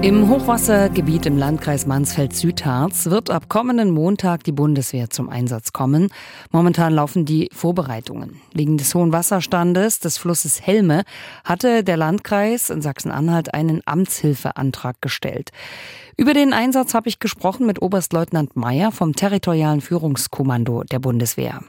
Im 0.00 0.28
Hochwassergebiet 0.28 1.26
im 1.26 1.36
Landkreis 1.36 1.84
Mansfeld-Südharz 1.84 3.06
wird 3.06 3.30
ab 3.30 3.48
kommenden 3.48 3.90
Montag 3.90 4.44
die 4.44 4.52
Bundeswehr 4.52 5.10
zum 5.10 5.28
Einsatz 5.28 5.72
kommen. 5.72 6.08
Momentan 6.52 6.94
laufen 6.94 7.24
die 7.24 7.50
Vorbereitungen. 7.52 8.40
Wegen 8.54 8.78
des 8.78 8.94
hohen 8.94 9.12
Wasserstandes 9.12 9.98
des 9.98 10.16
Flusses 10.16 10.64
Helme 10.64 11.02
hatte 11.44 11.82
der 11.82 11.96
Landkreis 11.96 12.70
in 12.70 12.80
Sachsen-Anhalt 12.80 13.52
einen 13.54 13.80
Amtshilfeantrag 13.86 15.02
gestellt. 15.02 15.50
Über 16.16 16.32
den 16.32 16.52
Einsatz 16.52 16.94
habe 16.94 17.08
ich 17.08 17.18
gesprochen 17.18 17.66
mit 17.66 17.82
Oberstleutnant 17.82 18.54
Meyer 18.54 18.92
vom 18.92 19.16
Territorialen 19.16 19.80
Führungskommando 19.80 20.84
der 20.84 21.00
Bundeswehr. 21.00 21.64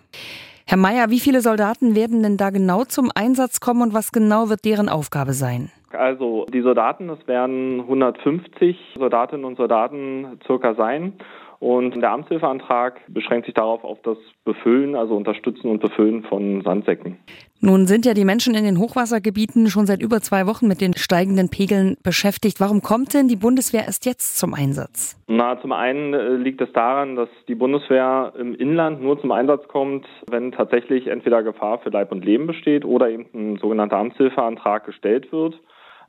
Herr 0.68 0.78
Meyer, 0.78 1.10
wie 1.10 1.20
viele 1.20 1.42
Soldaten 1.42 1.96
werden 1.96 2.22
denn 2.22 2.38
da 2.38 2.52
genau 2.52 2.86
zum 2.86 3.12
Einsatz 3.16 3.60
kommen 3.60 3.82
und 3.82 3.96
was 3.96 4.12
genau 4.12 4.50
wird 4.50 4.66
deren 4.66 4.88
Aufgabe 4.88 5.34
sein? 5.34 5.72
Also 5.96 6.46
die 6.54 6.62
Soldaten, 6.62 7.10
es 7.10 7.28
werden 7.28 7.82
150 7.82 8.96
Soldatinnen 8.98 9.46
und 9.46 9.58
Soldaten 9.58 10.40
circa 10.46 10.74
sein. 10.76 11.14
Und 11.60 12.02
der 12.02 12.12
Amtshilfeantrag 12.12 13.02
beschränkt 13.10 13.46
sich 13.46 13.54
darauf 13.54 13.84
auf 13.84 14.02
das 14.04 14.18
Befüllen, 14.46 14.96
also 14.96 15.18
Unterstützen 15.18 15.70
und 15.70 15.82
Befüllen 15.82 16.24
von 16.24 16.62
Sandsäcken. 16.62 17.18
Nun 17.60 17.86
sind 17.86 18.06
ja 18.06 18.14
die 18.14 18.24
Menschen 18.24 18.56
in 18.56 18.64
den 18.64 18.80
Hochwassergebieten 18.80 19.68
schon 19.68 19.86
seit 19.86 20.02
über 20.02 20.22
zwei 20.22 20.48
Wochen 20.48 20.70
mit 20.70 20.80
den 20.80 20.94
steigenden 20.94 21.50
Pegeln 21.50 21.98
beschäftigt. 22.02 22.62
Warum 22.62 22.82
kommt 22.82 23.14
denn 23.14 23.28
die 23.28 23.36
Bundeswehr 23.36 23.84
erst 23.86 24.06
jetzt 24.06 24.40
zum 24.40 24.54
Einsatz? 24.54 25.22
Na, 25.28 25.60
zum 25.60 25.74
einen 25.74 26.14
äh, 26.14 26.36
liegt 26.36 26.62
es 26.62 26.72
daran, 26.72 27.18
dass 27.18 27.28
die 27.50 27.56
Bundeswehr 27.56 28.32
im 28.40 28.56
Inland 28.56 29.02
nur 29.02 29.20
zum 29.20 29.34
Einsatz 29.34 29.68
kommt, 29.68 30.08
wenn 30.32 30.54
tatsächlich 30.54 31.08
entweder 31.08 31.44
Gefahr 31.44 31.80
für 31.80 31.90
Leib 31.90 32.14
und 32.14 32.24
Leben 32.24 32.48
besteht 32.48 32.86
oder 32.86 33.10
eben 33.10 33.26
ein 33.34 33.58
sogenannter 33.58 33.98
Amtshilfeantrag 33.98 34.86
gestellt 34.86 35.30
wird. 35.34 35.60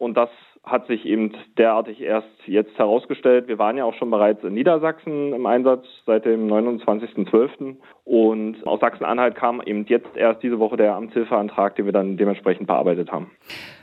Und 0.00 0.16
das 0.16 0.30
hat 0.64 0.86
sich 0.86 1.04
eben 1.04 1.32
derartig 1.58 2.00
erst 2.00 2.28
jetzt 2.46 2.76
herausgestellt. 2.78 3.48
Wir 3.48 3.58
waren 3.58 3.76
ja 3.76 3.84
auch 3.84 3.94
schon 3.94 4.10
bereits 4.10 4.42
in 4.44 4.54
Niedersachsen 4.54 5.34
im 5.34 5.44
Einsatz 5.44 5.84
seit 6.06 6.24
dem 6.24 6.48
29.12. 6.48 7.76
Und 8.04 8.66
aus 8.66 8.80
Sachsen-Anhalt 8.80 9.34
kam 9.34 9.60
eben 9.60 9.84
jetzt 9.86 10.16
erst 10.16 10.42
diese 10.42 10.58
Woche 10.58 10.78
der 10.78 10.94
Amtshilfeantrag, 10.94 11.76
den 11.76 11.84
wir 11.84 11.92
dann 11.92 12.16
dementsprechend 12.16 12.66
bearbeitet 12.66 13.12
haben. 13.12 13.30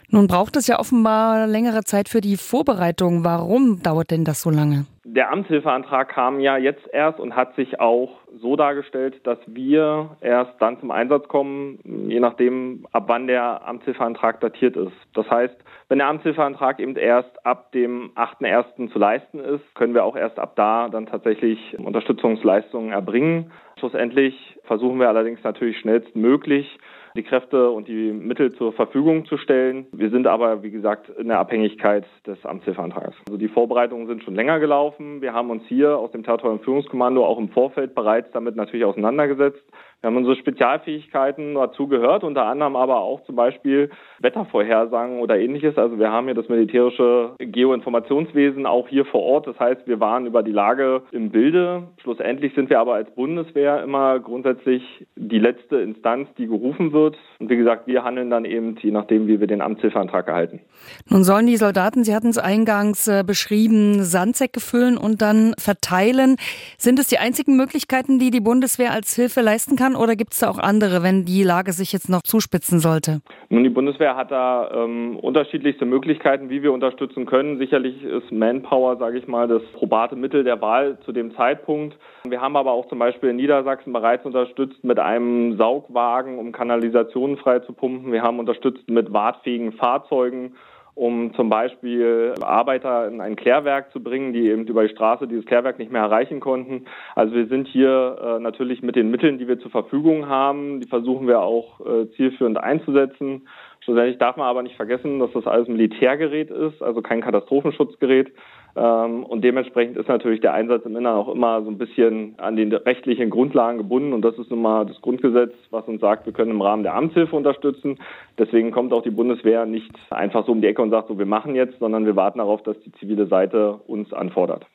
Nun 0.10 0.26
braucht 0.28 0.56
es 0.56 0.66
ja 0.68 0.80
offenbar 0.80 1.46
längere 1.46 1.84
Zeit 1.84 2.10
für 2.10 2.22
die 2.22 2.38
Vorbereitung. 2.38 3.24
Warum 3.24 3.84
dauert 3.84 4.10
denn 4.10 4.24
das 4.24 4.42
so 4.42 4.50
lange? 4.50 4.86
Der 5.04 5.32
Amtshilfeantrag 5.32 6.10
kam 6.10 6.40
ja 6.40 6.58
jetzt 6.58 6.88
erst 6.92 7.20
und 7.20 7.36
hat 7.36 7.56
sich 7.56 7.80
auch 7.80 8.10
so 8.42 8.56
dargestellt, 8.56 9.20
dass 9.26 9.40
wir 9.48 10.18
erst 10.22 10.54
dann 10.60 10.80
zum 10.80 10.92
Einsatz 10.92 11.28
kommen, 11.28 11.80
je 12.08 12.20
nachdem, 12.20 12.86
ab 12.92 13.06
wann 13.08 13.28
der 13.28 13.68
Amtshilfeantrag 13.68 14.40
datiert 14.40 14.76
ist. 14.76 14.94
Das 15.14 15.30
heißt, 15.30 15.56
wenn 15.90 16.00
der 16.00 16.08
Amtshilfeantrag 16.08 16.80
eben 16.80 16.96
erst 16.96 17.46
ab 17.46 17.72
dem 17.72 18.12
8.1. 18.16 18.92
zu 18.92 19.00
leisten 19.00 19.40
ist, 19.40 19.64
können 19.76 19.94
wir 19.94 20.04
auch 20.04 20.16
erst 20.16 20.40
ab 20.40 20.54
da 20.56 20.90
dann 20.90 21.06
tatsächlich 21.06 21.78
Unterstützungsleistungen 21.80 22.92
erbringen. 22.92 23.52
Schlussendlich 23.80 24.58
versuchen 24.64 25.00
wir 25.00 25.08
allerdings 25.08 25.44
natürlich 25.44 25.80
schnellstmöglich 25.80 26.78
die 27.18 27.24
Kräfte 27.24 27.70
und 27.70 27.88
die 27.88 28.12
Mittel 28.12 28.54
zur 28.54 28.72
Verfügung 28.74 29.26
zu 29.26 29.38
stellen. 29.38 29.88
Wir 29.92 30.10
sind 30.10 30.28
aber, 30.28 30.64
wie 30.64 30.72
gesagt, 30.72 31.10
in 31.10 31.28
der 31.28 31.40
Abhängigkeit 31.40 32.06
des 32.26 32.46
Amtshilfeantrags. 32.46 33.16
Also 33.28 33.38
die 33.38 33.48
Vorbereitungen 33.48 34.08
sind 34.08 34.24
schon 34.24 34.36
länger 34.36 34.60
gelaufen. 34.60 35.22
Wir 35.22 35.34
haben 35.34 35.50
uns 35.50 35.64
hier 35.68 35.98
aus 35.98 36.12
dem 36.12 36.24
Territorialen 36.24 36.62
Führungskommando 36.62 37.26
auch 37.26 37.40
im 37.40 37.50
Vorfeld 37.50 37.96
bereits 37.96 38.32
damit 38.32 38.56
natürlich 38.56 38.86
auseinandergesetzt. 38.86 39.64
Wir 40.02 40.10
haben 40.10 40.18
unsere 40.18 40.36
Spezialfähigkeiten 40.36 41.56
dazu 41.56 41.88
gehört, 41.88 42.24
unter 42.24 42.46
anderem 42.46 42.76
aber 42.76 43.00
auch 43.00 43.24
zum 43.24 43.36
Beispiel 43.36 43.90
Wettervorhersagen 44.20 45.20
oder 45.20 45.40
ähnliches. 45.40 45.76
Also 45.76 45.98
wir 45.98 46.12
haben 46.12 46.26
hier 46.26 46.36
das 46.36 46.50
militärische 46.50 47.32
Geoinformationswesen 47.40 48.68
auch 48.68 48.88
hier 48.88 49.06
vor 49.06 49.24
Ort. 49.24 49.48
Das 49.48 49.60
heißt, 49.60 49.88
wir 49.88 50.00
waren 50.00 50.28
über 50.28 50.44
die 50.44 50.52
Lage 50.52 51.02
im 51.12 51.32
Bilde. 51.32 51.88
Schlussendlich 52.04 52.54
sind 52.54 52.70
wir 52.70 52.80
aber 52.80 52.94
als 52.94 53.10
Bundeswehr 53.16 53.82
immer 53.82 54.20
grundsätzlich 54.20 54.84
die 55.16 55.40
letzte 55.40 55.78
Instanz, 55.78 56.30
die 56.38 56.46
gerufen 56.46 56.94
wird. 56.94 57.18
Und 57.40 57.50
wie 57.50 57.58
gesagt, 57.58 57.88
wir 57.88 58.04
handeln 58.04 58.30
dann 58.30 58.46
eben 58.46 58.76
je 58.80 58.92
nachdem, 58.92 59.28
wie 59.28 59.40
wir 59.40 59.48
den 59.48 59.62
Amtshilfeantrag 59.62 60.28
erhalten. 60.28 60.62
Nun 61.10 61.24
sollen 61.24 61.48
die 61.48 61.58
Soldaten, 61.58 62.04
Sie 62.04 62.14
hatten 62.14 62.30
es 62.30 62.38
eingangs 62.38 63.08
äh, 63.08 63.24
beschrieben, 63.26 64.04
Sandsäcke 64.04 64.60
füllen 64.60 64.96
und 64.96 65.24
dann 65.24 65.56
verteilen. 65.58 66.36
Sind 66.78 67.00
es 67.00 67.08
die 67.08 67.18
einzigen 67.18 67.58
Möglichkeiten, 67.58 68.20
die 68.20 68.30
die 68.30 68.42
Bundeswehr 68.42 68.92
als 68.92 69.16
Hilfe 69.16 69.42
leisten 69.42 69.76
kann? 69.76 69.87
Kann 69.88 69.96
oder 69.96 70.16
gibt 70.16 70.34
es 70.34 70.40
da 70.40 70.50
auch 70.50 70.60
andere, 70.60 71.04
wenn 71.04 71.26
die 71.26 71.44
Lage 71.44 71.72
sich 71.72 71.92
jetzt 71.92 72.10
noch 72.10 72.22
zuspitzen 72.22 72.80
sollte? 72.80 73.22
Nun, 73.50 73.64
die 73.64 73.70
Bundeswehr 73.70 74.16
hat 74.16 74.32
da 74.32 74.70
ähm, 74.74 75.18
unterschiedlichste 75.18 75.86
Möglichkeiten, 75.86 76.50
wie 76.50 76.64
wir 76.64 76.74
unterstützen 76.74 77.26
können. 77.26 77.58
Sicherlich 77.58 78.04
ist 78.04 78.32
Manpower, 78.32 78.98
sage 78.98 79.18
ich 79.18 79.28
mal, 79.28 79.48
das 79.48 79.62
probate 79.74 80.16
Mittel 80.16 80.44
der 80.44 80.62
Wahl 80.62 80.98
zu 81.06 81.12
dem 81.12 81.34
Zeitpunkt. 81.36 81.96
Wir 82.28 82.42
haben 82.42 82.56
aber 82.56 82.72
auch 82.72 82.88
zum 82.88 83.00
Beispiel 83.00 83.30
in 83.30 83.38
Niedersachsen 83.38 83.94
bereits 83.94 84.26
unterstützt 84.26 84.84
mit 84.84 85.00
einem 85.00 85.58
Saugwagen, 85.58 86.38
um 86.38 86.52
Kanalisationen 86.52 87.38
frei 87.38 87.60
zu 87.60 87.74
pumpen. 87.74 88.12
Wir 88.12 88.24
haben 88.24 88.40
unterstützt 88.40 88.90
mit 88.90 89.14
wartfähigen 89.14 89.72
Fahrzeugen 89.74 90.56
um 90.98 91.32
zum 91.36 91.48
Beispiel 91.50 92.34
Arbeiter 92.42 93.08
in 93.08 93.22
ein 93.22 93.36
Klärwerk 93.36 93.92
zu 93.92 94.02
bringen, 94.02 94.34
die 94.34 94.50
eben 94.50 94.66
über 94.66 94.82
die 94.82 94.94
Straße 94.94 95.28
dieses 95.28 95.46
Klärwerk 95.46 95.78
nicht 95.78 95.92
mehr 95.92 96.02
erreichen 96.02 96.40
konnten. 96.40 96.86
Also 97.16 97.36
wir 97.36 97.46
sind 97.46 97.68
hier 97.68 98.18
äh, 98.20 98.40
natürlich 98.40 98.82
mit 98.82 98.96
den 98.96 99.12
Mitteln, 99.12 99.38
die 99.38 99.48
wir 99.48 99.60
zur 99.60 99.70
Verfügung 99.70 100.28
haben, 100.28 100.82
die 100.82 100.88
versuchen 100.88 101.28
wir 101.28 101.42
auch 101.42 101.80
äh, 101.82 102.10
zielführend 102.16 102.58
einzusetzen. 102.58 103.48
Schlussendlich 103.82 104.18
darf 104.18 104.38
man 104.38 104.48
aber 104.48 104.64
nicht 104.64 104.76
vergessen, 104.76 105.20
dass 105.20 105.32
das 105.34 105.46
alles 105.46 105.68
Militärgerät 105.68 106.50
ist, 106.50 106.82
also 106.82 107.04
kein 107.04 107.22
Katastrophenschutzgerät. 107.22 108.32
Ähm, 108.78 109.24
und 109.24 109.44
dementsprechend 109.44 109.98
ist 109.98 110.08
natürlich 110.08 110.40
der 110.40 110.54
Einsatz 110.54 110.86
im 110.86 110.96
Innern 110.96 111.16
auch 111.16 111.34
immer 111.34 111.64
so 111.64 111.72
ein 111.72 111.80
bisschen 111.80 112.36
an 112.38 112.56
den 112.56 112.72
rechtlichen 112.72 113.32
Grundlagen 113.32 113.80
gebunden. 113.80 114.14
Und 114.14 114.22
das 114.22 114.38
ist 114.38 114.52
nun 114.52 114.62
mal 114.62 114.86
das 114.86 115.02
Grundgesetz, 115.02 115.52
was 115.72 115.88
uns 115.88 116.00
sagt, 116.00 116.28
wir 116.28 116.34
können 116.34 116.52
im 116.52 116.62
Rahmen 116.62 116.84
der 116.84 116.94
Amtshilfe 116.94 117.36
unterstützen. 117.36 117.98
Deswegen 118.38 118.70
kommt 118.70 118.94
auch 118.94 119.02
die 119.02 119.10
Bundeswehr 119.10 119.66
nicht 119.66 119.92
einfach 120.12 120.46
so 120.46 120.52
um 120.52 120.62
die 120.62 120.68
Ecke 120.68 120.84
und 120.84 120.92
sagt, 120.92 121.08
so 121.08 121.18
wir 121.18 121.26
machen 121.26 121.56
jetzt, 121.56 121.80
sondern 121.80 122.06
wir 122.06 122.16
warten 122.16 122.38
darauf, 122.38 122.62
dass 122.62 122.80
die 122.82 122.92
zivile 122.94 123.26
Seite 123.26 123.80
uns 123.88 124.14
anfordert. 124.14 124.68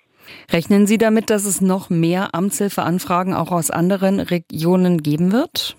Rechnen 0.50 0.86
Sie 0.86 0.98
damit, 0.98 1.30
dass 1.30 1.44
es 1.44 1.60
noch 1.60 1.88
mehr 1.88 2.30
Amtshilfeanfragen 2.32 3.34
auch 3.34 3.52
aus 3.52 3.70
anderen 3.70 4.18
Regionen 4.18 4.98
geben 4.98 5.32
wird? 5.32 5.76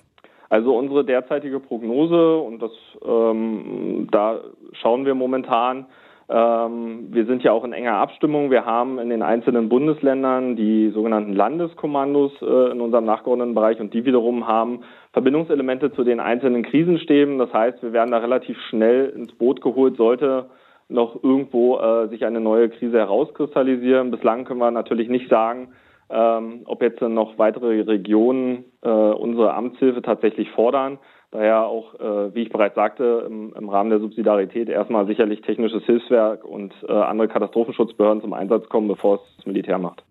Also 0.49 0.77
unsere 0.77 1.03
derzeitige 1.03 1.59
Prognose, 1.59 2.37
und 2.37 2.61
das 2.61 2.71
ähm, 3.05 4.07
da 4.11 4.39
schauen 4.73 5.05
wir 5.05 5.15
momentan, 5.15 5.87
wir 6.27 7.25
sind 7.25 7.43
ja 7.43 7.51
auch 7.51 7.65
in 7.65 7.73
enger 7.73 7.95
Abstimmung. 7.95 8.49
Wir 8.49 8.65
haben 8.65 8.97
in 8.97 9.09
den 9.09 9.21
einzelnen 9.21 9.67
Bundesländern 9.67 10.55
die 10.55 10.89
sogenannten 10.91 11.33
Landeskommandos 11.33 12.31
äh, 12.41 12.71
in 12.71 12.79
unserem 12.79 13.05
nachgeordneten 13.05 13.53
Bereich 13.53 13.79
und 13.79 13.93
die 13.93 14.05
wiederum 14.05 14.47
haben 14.47 14.83
Verbindungselemente 15.11 15.91
zu 15.91 16.03
den 16.03 16.19
einzelnen 16.19 16.63
Krisenstäben. 16.63 17.39
Das 17.39 17.51
heißt, 17.53 17.83
wir 17.83 17.93
werden 17.93 18.11
da 18.11 18.19
relativ 18.19 18.57
schnell 18.69 19.09
ins 19.09 19.33
Boot 19.33 19.61
geholt, 19.61 19.97
sollte 19.97 20.45
noch 20.89 21.21
irgendwo 21.23 21.77
äh, 21.77 22.07
sich 22.07 22.25
eine 22.25 22.39
neue 22.39 22.69
Krise 22.69 22.99
herauskristallisieren. 22.99 24.11
Bislang 24.11 24.45
können 24.45 24.59
wir 24.59 24.71
natürlich 24.71 25.09
nicht 25.09 25.29
sagen, 25.29 25.69
ähm, 26.09 26.61
ob 26.65 26.81
jetzt 26.81 27.01
noch 27.01 27.37
weitere 27.37 27.81
Regionen 27.81 28.65
äh, 28.81 28.89
unsere 28.89 29.53
Amtshilfe 29.53 30.01
tatsächlich 30.01 30.49
fordern. 30.51 30.99
Daher 31.33 31.65
auch, 31.65 31.95
äh, 31.95 32.35
wie 32.35 32.43
ich 32.43 32.49
bereits 32.49 32.75
sagte, 32.75 33.23
im, 33.25 33.53
im, 33.57 33.67
Rahmen 33.67 33.89
der 33.89 33.99
Subsidiarität 33.99 34.69
erstmal 34.69 35.07
sicherlich 35.07 35.41
technisches 35.41 35.83
Hilfswerk 35.83 36.45
und 36.45 36.71
äh, 36.87 36.91
andere 36.91 37.27
Katastrophenschutzbehörden 37.27 38.21
zum 38.21 38.33
Einsatz 38.33 38.69
kommen, 38.69 38.87
bevor 38.87 39.15
es 39.15 39.21
das 39.37 39.47
Militär 39.47 39.79
macht. 39.79 40.03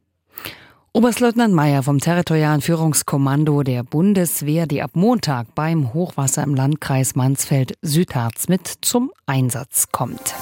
Oberstleutnant 0.92 1.54
Meyer 1.54 1.84
vom 1.84 2.00
Territorialen 2.00 2.60
Führungskommando 2.60 3.62
der 3.62 3.84
Bundeswehr, 3.84 4.66
die 4.66 4.82
ab 4.82 4.90
Montag 4.94 5.54
beim 5.54 5.94
Hochwasser 5.94 6.42
im 6.42 6.56
Landkreis 6.56 7.14
Mansfeld-Südharz 7.14 8.48
mit 8.48 8.66
zum 8.66 9.12
Einsatz 9.24 9.92
kommt. 9.92 10.34